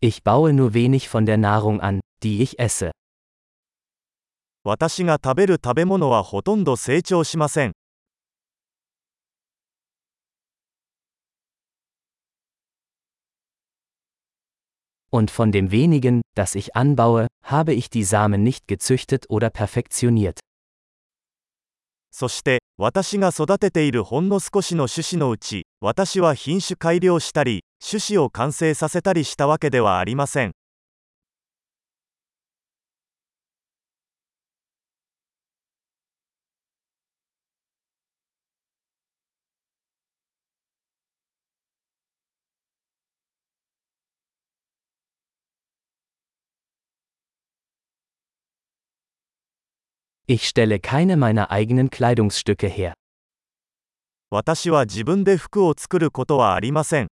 [0.00, 2.92] Ich baue nur wenig von der Nahrung an, die ich esse.
[4.62, 7.72] 私が食べる食べ物はほとんど成長しません。
[15.10, 20.38] Und von dem wenigen, das ich anbaue, habe ich die Samen nicht gezüchtet oder perfektioniert.
[22.10, 30.52] そして私が育てているほんの少しの種子のうち私は品種改良したり種子を完成させたりしたわけではありません。
[50.27, 52.93] Ich stelle keine meiner eigenen Kleidungsstücke her.
[54.29, 57.07] 私は自分で服を作ることはありません。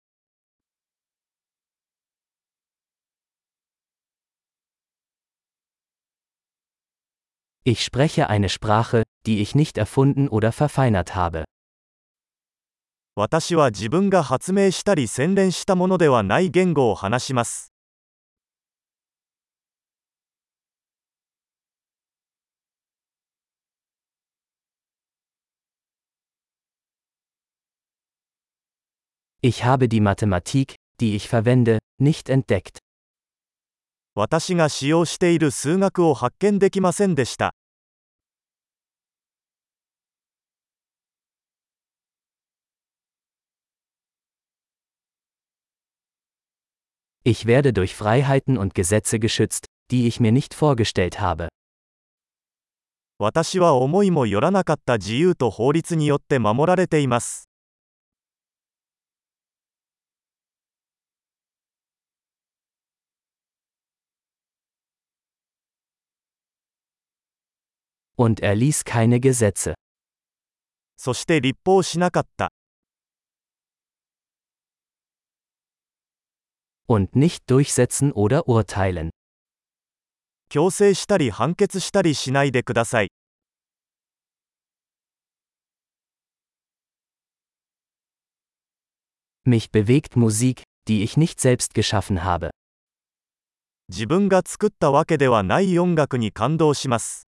[7.64, 11.46] Ich spreche eine Sprache, die ich nicht erfunden oder verfeinert habe.
[13.16, 17.71] 私は自分が発明したり洗練したものではない言語を話します。
[29.42, 32.80] Ich habe die Mathematik, die ich verwende, nicht entdeckt.
[34.16, 37.54] 私が使用している数学を発見できませんでした。
[47.24, 51.50] Ich werde durch Freiheiten und Gesetze geschützt, die ich mir nicht vorgestellt habe.
[53.20, 57.50] 私は思いもよらなかった自由と法律によって守られています。
[68.18, 69.76] Und er ließ keine Gesetze.
[70.98, 72.52] そして立法しなかった。
[76.88, 79.12] Und nicht durchsetzen oder urteilen.
[80.50, 83.10] 強制したり判決したりしないでください。
[89.46, 92.50] Mich bewegt Musik, die ich nicht selbst geschaffen habe.
[93.90, 97.28] 自分が作ったわけではない音楽に感動します。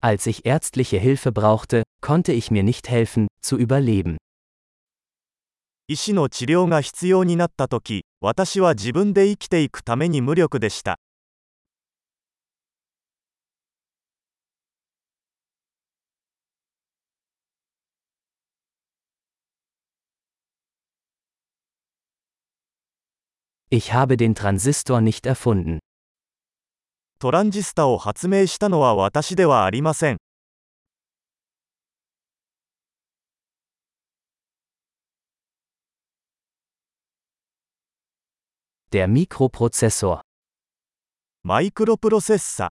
[0.00, 4.18] Als ich ärztliche Hilfe brauchte, konnte ich mir nicht helfen, zu überleben.
[5.86, 10.98] 医師の治療が必要になった時私は自分で生きていくために無力でした
[23.70, 25.80] Ich habe den Transistor nicht erfunden.
[27.21, 30.17] トランジスタを発明したのは私ではありません。
[41.43, 42.69] マイクロプロセッサ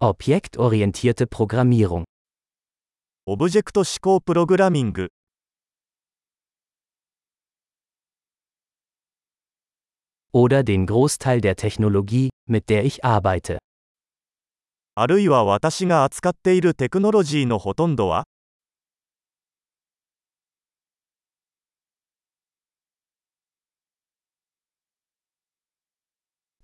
[0.00, 2.04] Objektorientierte Programmierung
[3.26, 5.10] オブジェクト指向プログラミング
[10.37, 13.59] oder den Großteil der Technologie, mit der ich arbeite.
[14.95, 18.25] あるいは私が扱っているテクノロジーのほとんどは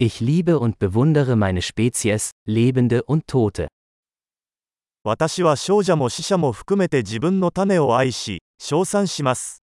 [0.01, 3.67] Ich liebe und bewundere meine Spezies, Lebende und Tote.
[5.03, 9.62] 私は少女も死者も含めて自分の種を愛し、称賛します。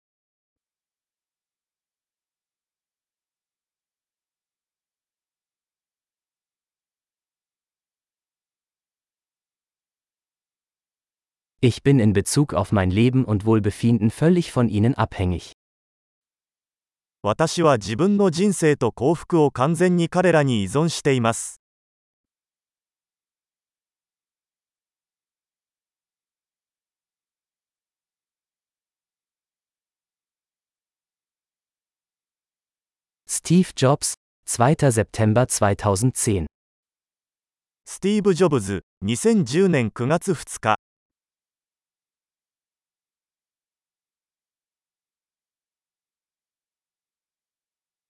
[11.64, 15.52] Ich bin in Bezug auf mein Leben und Wohlbefinden völlig von ihnen abhängig.
[17.22, 21.60] 私は自分の人生と幸福を完全に彼らに依存しています。
[33.28, 34.14] Steve Jobs,
[34.48, 34.92] 2.
[34.94, 36.46] September 2010
[37.86, 40.78] スティーブ・ジョブズ、2010年9月2日